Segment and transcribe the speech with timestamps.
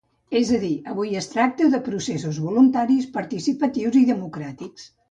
[0.37, 4.95] És a dir, avui es tracta de processos voluntaris, participatius i democràtics.